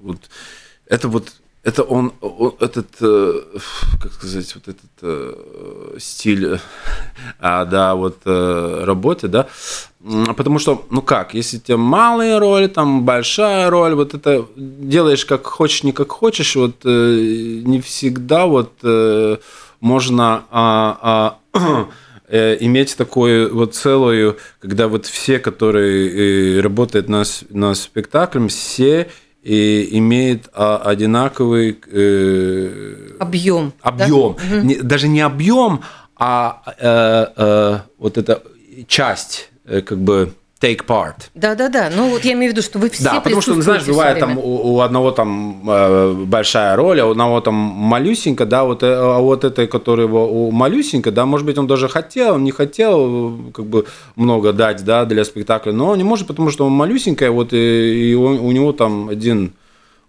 [0.00, 0.18] вот
[0.86, 3.40] это вот это он, он- этот, э,
[4.00, 6.60] как сказать, вот этот э, стиль,
[7.40, 9.48] а, да, вот э, работы, да,
[10.36, 15.24] потому что, ну как, если у тебя малая роль, там большая роль, вот это делаешь
[15.24, 19.38] как хочешь, не как хочешь, вот э, не всегда вот э,
[19.80, 21.88] можно а, а,
[22.28, 28.48] э, иметь такую вот целую, когда вот все, которые э, работают на, с- на спектаклем,
[28.48, 29.08] все
[29.42, 33.72] и имеют а, одинаковый э, Объем.
[33.82, 33.88] да?
[33.90, 35.82] объем, Не- даже не объем,
[36.16, 38.42] а э, э, вот эта
[38.88, 41.14] часть, э, как бы take part.
[41.34, 41.90] Да-да-да.
[41.94, 44.38] Ну вот я имею в виду, что вы все Да, потому что, знаешь, бывает там
[44.38, 48.86] у, у одного там э, большая роль, а у одного там малюсенько, да, вот, э,
[48.86, 53.48] а вот этой, которого у малюсенько, да, может быть, он даже хотел, он не хотел
[53.48, 56.72] э, как бы много дать, да, для спектакля, но он не может, потому что он
[56.72, 59.52] малюсенькая, вот, и, и он- у него там один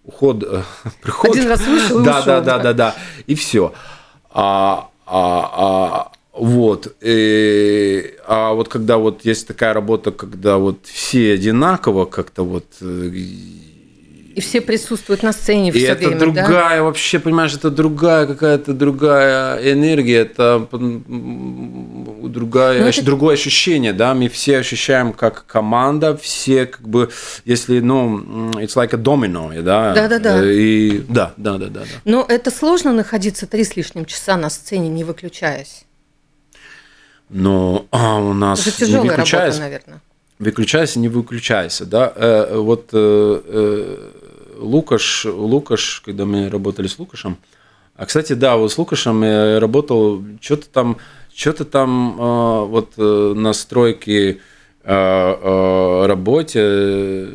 [0.06, 0.62] уход, э,
[1.02, 1.32] приход.
[1.32, 2.64] Один раз вышел да, да, да, да.
[2.64, 3.74] да, да, и все.
[4.32, 6.96] А, а, а, вот.
[7.02, 13.10] И, а вот когда вот есть такая работа, когда вот все одинаково как-то вот э,
[14.38, 16.84] и все присутствуют на сцене все время, это другая, да?
[16.84, 23.04] вообще, понимаешь, это другая какая-то другая энергия, это другая, это...
[23.04, 27.10] другое ощущение, да, мы все ощущаем как команда, все как бы,
[27.46, 31.86] если, ну, it's like a domino, да, да-да-да, и да, да, да, да, да.
[32.06, 35.87] Но это сложно находиться три с лишним часа на сцене, не выключаясь.
[37.30, 40.02] Но а, у нас это тяжелая работа, наверное.
[40.40, 42.14] Выключайся, не выключайся, да.
[42.16, 44.10] Э, вот э, э,
[44.60, 47.38] Лукаш, Лукаш, когда мы работали с Лукашем,
[47.98, 50.98] а, кстати, да, вот с Лукашем я работал, что-то там,
[51.34, 54.38] что-то там э, вот э, на стройке э,
[54.84, 57.30] э, работе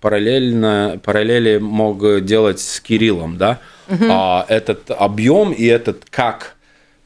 [0.00, 4.04] параллельно, параллели мог делать с Кириллом, да, угу.
[4.08, 6.56] а этот объем и этот как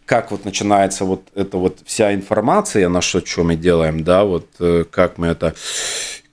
[0.06, 4.46] как вот начинается вот эта вот вся информация, на что, что мы делаем, да, вот
[4.58, 5.54] э, как мы это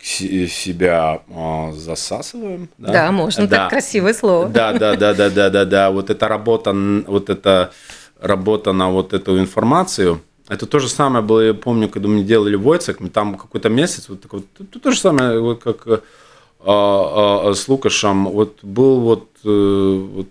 [0.01, 2.69] себя а, засасываем.
[2.77, 3.57] Да, да можно да.
[3.57, 4.47] так красивое слово.
[4.47, 5.91] Да, да, да, да, да, да, да.
[5.91, 6.73] Вот эта работа,
[7.07, 7.71] вот эта
[8.19, 10.21] работа на вот эту информацию.
[10.47, 14.09] Это то же самое было, я помню, когда мы делали Войцек, мы там какой-то месяц,
[14.09, 16.03] вот такой, то, то же самое, вот как
[16.61, 20.27] а, а, с Лукашем, вот был вот, э, вот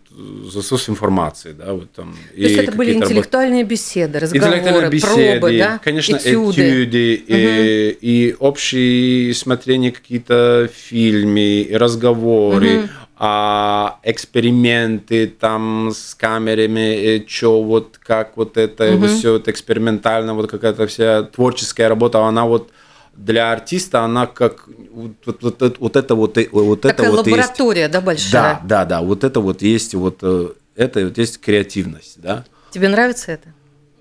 [0.52, 2.12] засос информации, да, вот там.
[2.12, 3.70] То есть это были интеллектуальные работ...
[3.70, 5.80] беседы, разговоры, беседы, пробы, да?
[5.82, 7.34] Конечно, этюды, этюды угу.
[7.34, 12.88] и, и общие смотрения какие-то фильмы, и разговоры, угу.
[13.16, 19.06] а эксперименты там с камерами, что вот как вот это угу.
[19.06, 22.70] все это экспериментально, вот какая-то вся творческая работа, она вот
[23.18, 27.82] для артиста она как вот, вот, вот, вот это вот вот Такая это вот лаборатория,
[27.82, 28.32] есть, да, большая.
[28.32, 32.44] Да, да, да, вот это вот есть вот э, это вот есть креативность, да.
[32.70, 33.48] Тебе нравится это?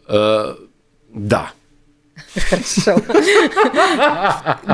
[0.08, 0.56] Э,
[1.14, 1.52] да.
[2.36, 3.02] Хорошо.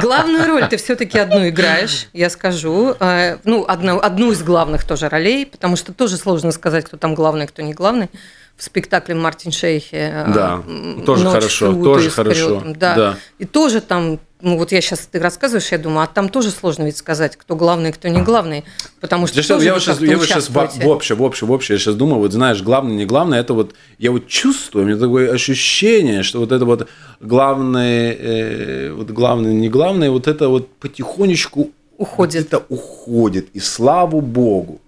[0.01, 2.95] Главную роль ты все-таки одну играешь, я скажу.
[2.99, 7.15] Э, ну, одну, одну из главных тоже ролей, потому что тоже сложно сказать, кто там
[7.15, 8.09] главный, кто не главный
[8.57, 9.95] в спектакле Мартин Шейхи.
[9.95, 10.63] Э, да,
[11.05, 12.61] тоже хорошо, тоже хорошо.
[12.65, 12.95] Да.
[12.95, 13.17] да.
[13.39, 16.83] И тоже там, ну вот я сейчас ты рассказываешь, я думаю, а там тоже сложно
[16.83, 18.63] ведь сказать, кто главный, кто не главный,
[19.01, 21.75] потому что тоже я, сейчас, я вот сейчас в, в общем, в общем, в общем,
[21.75, 24.99] я сейчас думаю, вот знаешь, главный, не главный, это вот я вот чувствую, у меня
[24.99, 26.87] такое ощущение, что вот это вот
[27.19, 32.51] главное, э, вот главное, не главное, вот это вот потихонечку уходит.
[32.51, 34.79] Вот это уходит, и слава богу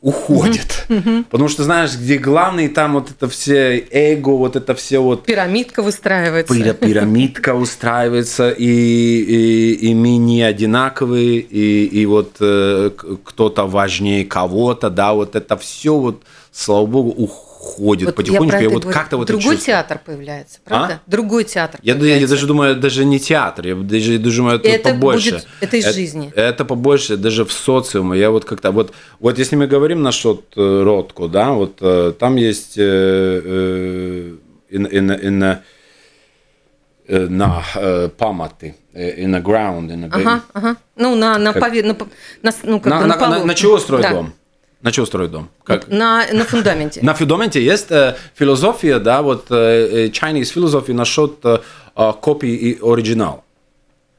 [0.00, 0.86] уходит.
[1.30, 5.24] Потому что, знаешь, где главный, там вот это все эго, вот это все вот...
[5.24, 6.54] Пирамидка выстраивается.
[6.74, 12.90] Пирамидка устраивается, и, и, и мы не одинаковые, и, и вот э,
[13.24, 18.56] кто-то важнее кого-то, да, вот это все вот, слава богу, уходит ходит вот потихонечку.
[18.56, 21.00] Я, я вот как-то вот Другой театр появляется, правда?
[21.04, 21.10] А?
[21.10, 21.78] Другой театр.
[21.82, 25.30] Я, я, даже думаю, даже не театр, я даже думаю, это, это побольше.
[25.32, 26.32] Будет, это из это, жизни.
[26.34, 28.18] Это побольше, даже в социуме.
[28.18, 32.36] Я вот как-то вот, вот если мы говорим насчет э, Ротку, да, вот э, там
[32.36, 34.36] есть э, э,
[34.70, 35.58] in, in, in,
[37.08, 40.76] э, на э, памяти, in the ground, in the ага, ага.
[40.96, 41.62] Ну, на, на, как...
[41.62, 41.82] пове...
[41.82, 41.94] на,
[42.42, 44.10] на, ну, как на, бы на, на, на, на чего строить да.
[44.10, 44.32] дом?
[44.82, 45.50] На что строить дом?
[45.62, 45.88] Как?
[45.88, 47.00] На, на фундаменте.
[47.02, 51.58] На фундаменте есть э, философия, да, вот э, э Chinese философия насчет э,
[51.96, 53.44] э, копии и оригинал.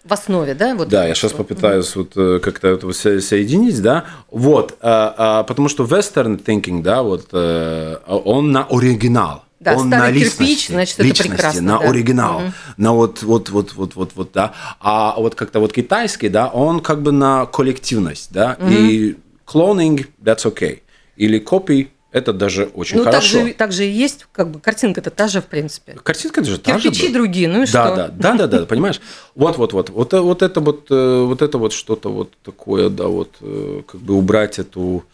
[0.03, 0.75] В основе, да?
[0.75, 4.05] Вот да, я сейчас попытаюсь вот э, как-то это соединить, да.
[4.29, 9.43] Вот, потому что western thinking, да, вот он на оригинал.
[9.59, 11.61] Да, он на личности, кирпич, значит, это личности, прекрасно.
[11.61, 11.89] На да.
[11.89, 12.53] оригинал, угу.
[12.77, 14.53] на вот, вот, вот, вот, вот, вот, да.
[14.79, 18.71] А вот как-то вот китайский, да, он как бы на коллективность, да, угу.
[18.71, 19.17] и
[19.51, 20.79] Cloning– that's okay.
[21.17, 23.37] Или copy– это даже очень ну, хорошо.
[23.37, 25.93] Так же, так же и есть, как бы картинка-то та же, в принципе.
[26.03, 26.89] Картинка же та же.
[26.89, 27.95] Кирпичи другие, ну и да, что?
[27.95, 28.99] Да, да, да, да, понимаешь?
[29.35, 33.07] Вот, вот, вот, вот, вот это вот, э, вот это вот что-то вот такое, да,
[33.07, 35.05] вот, э, как бы убрать эту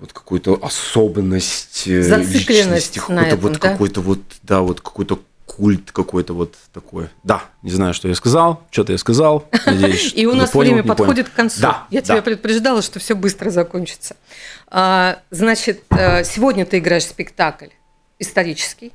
[0.00, 3.58] вот какую-то особенность э, Зацикленность личности, какой-то вот да?
[3.58, 5.20] какой-то вот, да, вот какой-то
[5.56, 7.08] культ какой-то вот такой.
[7.24, 9.48] Да, не знаю, что я сказал, что-то я сказал.
[9.66, 11.60] Надеюсь, И у нас время подходит к концу.
[11.60, 14.16] Да, я тебя предупреждала, что все быстро закончится.
[14.68, 17.68] А, значит, э, сегодня ты играешь спектакль
[18.20, 18.92] исторический.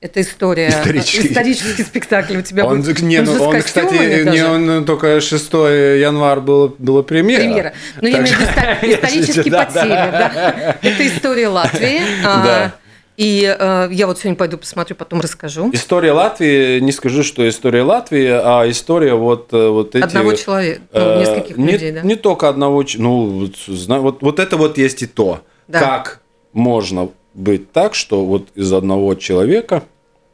[0.00, 0.68] Это история.
[0.68, 1.28] Исторический.
[1.28, 3.00] Исторический спектакль у тебя он, будет.
[3.02, 7.40] Не, он, ну, он кстати, не, он только 6 января было, было премьера.
[7.40, 7.72] Премьера.
[8.00, 9.88] Но я имею в виду исторический по теме.
[9.88, 10.76] Да?
[10.80, 12.02] Это история Латвии.
[12.24, 12.74] А, да.
[13.16, 15.70] И э, я вот сегодня пойду посмотрю, потом расскажу.
[15.72, 20.02] История Латвии, не скажу, что история Латвии, а история вот, э, вот эти...
[20.02, 22.00] Одного человека, ну, э, нескольких не, людей, да?
[22.00, 25.80] Не только одного, ну, вот, вот, вот это вот есть и то, да.
[25.80, 26.20] как
[26.52, 29.82] можно быть так, что вот из одного человека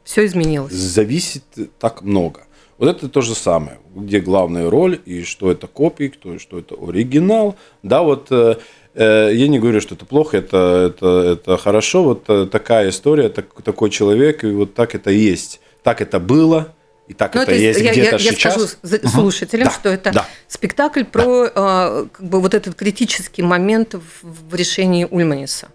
[0.03, 0.73] все изменилось.
[0.73, 1.43] Зависит
[1.79, 2.41] так много.
[2.79, 6.75] Вот это то же самое, где главная роль и что это копии, кто, что это
[6.75, 7.55] оригинал.
[7.83, 8.57] Да, вот э, э,
[9.03, 12.03] я не говорю, что это плохо, это, это, это хорошо.
[12.03, 15.61] Вот э, такая история, так, такой человек, и вот так это есть.
[15.83, 16.73] Так это было,
[17.09, 18.55] и так ну, это есть, есть где-то я, сейчас.
[18.57, 19.73] Я скажу слушателям, угу.
[19.73, 20.27] что это да.
[20.47, 22.03] спектакль про да.
[22.03, 25.69] э, как бы вот этот критический момент в, в решении Ульманиса.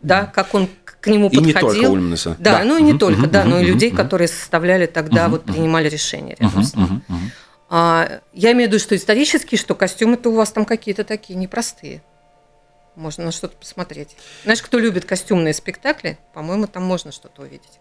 [0.00, 1.50] Да, как он к нему подходил.
[1.50, 2.36] И не только Ульманиса.
[2.38, 5.88] Да, да, ну и не только, да, но и людей, которые составляли тогда, вот принимали
[5.88, 7.02] решения рядом с ним.
[7.70, 12.02] А, я имею в виду, что исторические, что костюмы-то у вас там какие-то такие непростые.
[12.98, 14.16] Можно на что-то посмотреть.
[14.42, 17.78] Знаешь, кто любит костюмные спектакли, по-моему, там можно что-то увидеть.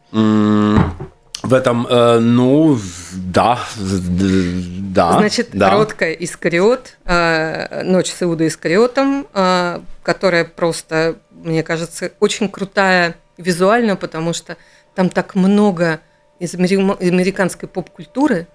[1.43, 2.79] В этом, э, ну,
[3.13, 5.13] да, да.
[5.13, 5.69] Значит, да.
[5.69, 13.95] короткая Искариот, э, ночь с Иудой Искариотом, э, которая просто, мне кажется, очень крутая визуально,
[13.95, 14.57] потому что
[14.93, 15.99] там так много
[16.39, 18.47] из американской поп-культуры,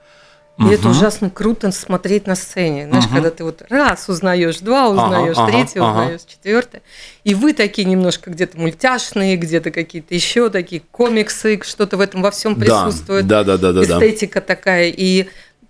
[0.59, 0.71] и угу.
[0.73, 2.87] это ужасно круто смотреть на сцене.
[2.87, 3.15] Знаешь, угу.
[3.15, 6.31] когда ты вот раз узнаешь, два узнаешь, ага, третий ага, узнаешь, ага.
[6.31, 6.83] четвертый.
[7.25, 12.31] И вы такие немножко где-то мультяшные, где-то какие-то еще такие комиксы, что-то в этом во
[12.31, 13.27] всем присутствует.
[13.27, 13.83] Да, да, да, да.
[13.83, 14.47] Эстетика да.
[14.47, 14.93] такая.
[14.95, 15.27] И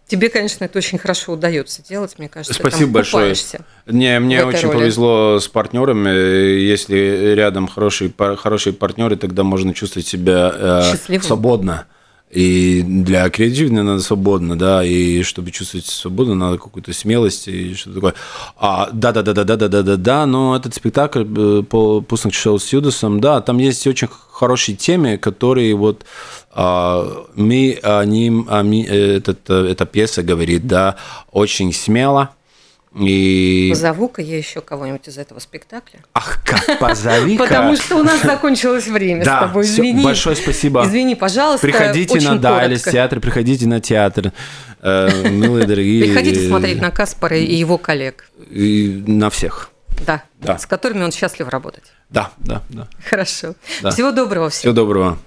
[0.08, 2.52] тебе, конечно, это очень хорошо удается делать, мне кажется.
[2.52, 3.36] Спасибо большое.
[3.86, 4.78] Не, мне очень роли.
[4.78, 6.10] повезло с партнерами.
[6.10, 11.86] Если рядом хорошие, хорошие партнеры, тогда можно чувствовать себя э, свободно.
[12.32, 17.94] И для креативной надо свободно, да, и чтобы чувствовать свободу, надо какую-то смелость и что-то
[17.96, 18.14] такое.
[18.56, 22.00] А, да, да, да, да, да, да, да, да, да, но этот спектакль э, по
[22.00, 26.06] Пуснак Шоу с Юдасом, да, там есть очень хорошие темы, которые вот
[26.54, 30.96] а, мы о ним, о, этот, э, эта пьеса говорит, да,
[31.32, 32.30] очень смело,
[32.94, 33.68] и...
[33.70, 36.00] Позову-ка я еще кого-нибудь из этого спектакля.
[36.12, 37.44] Ах, как позови-ка.
[37.44, 39.64] Потому что у нас закончилось время с тобой.
[39.64, 40.04] Извини.
[40.04, 40.84] Большое спасибо.
[40.84, 41.66] Извини, пожалуйста.
[41.66, 44.32] Приходите на Дайлис театр, приходите на театр.
[44.80, 46.04] Э, милые дорогие.
[46.04, 48.28] Приходите смотреть на Каспара и его коллег.
[48.50, 49.70] И на всех.
[50.06, 51.84] Да, да, с которыми он счастлив работать.
[52.10, 52.88] Да, да, да.
[53.08, 53.54] Хорошо.
[53.82, 53.90] Да.
[53.90, 54.60] Всего доброго всем.
[54.60, 55.18] Всего доброго.